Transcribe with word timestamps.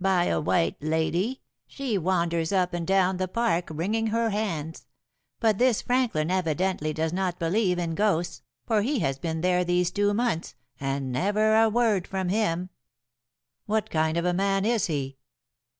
"By 0.00 0.26
a 0.26 0.40
white 0.40 0.76
lady. 0.80 1.42
She 1.66 1.98
wanders 1.98 2.52
up 2.52 2.72
and 2.72 2.86
down 2.86 3.16
the 3.16 3.26
park, 3.26 3.66
wringing 3.68 4.06
her 4.06 4.30
hands. 4.30 4.86
But 5.40 5.58
this 5.58 5.82
Franklin 5.82 6.30
evidently 6.30 6.92
does 6.92 7.12
not 7.12 7.40
believe 7.40 7.80
in 7.80 7.96
ghosts, 7.96 8.42
for 8.64 8.82
he 8.82 9.00
has 9.00 9.18
been 9.18 9.40
there 9.40 9.64
these 9.64 9.90
two 9.90 10.14
months, 10.14 10.54
and 10.78 11.10
never 11.10 11.56
a 11.60 11.68
word 11.68 12.06
from 12.06 12.28
him." 12.28 12.70
"What 13.66 13.90
kind 13.90 14.16
of 14.16 14.24
a 14.24 14.32
man 14.32 14.64
is 14.64 14.86
he?" 14.86 15.18